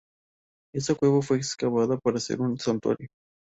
Esta 0.73 0.95
cueva 0.95 1.21
fue 1.21 1.37
excavada 1.37 1.95
para 1.99 2.19
ser 2.19 2.41
un 2.41 2.57
santuario. 2.57 3.07